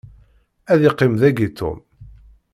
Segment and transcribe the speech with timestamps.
[0.71, 1.77] Ad iqqim dagi Tom.